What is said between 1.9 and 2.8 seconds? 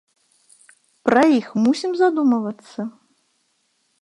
задумвацца?!